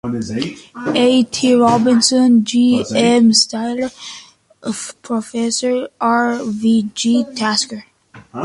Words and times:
A. 0.95 1.23
T. 1.25 1.53
Robinson, 1.53 2.43
G. 2.43 2.83
M. 2.95 3.29
Styler, 3.33 3.93
Professor 5.03 5.89
R. 6.01 6.39
V. 6.43 6.89
G. 6.95 7.23
Tasker. 7.35 7.83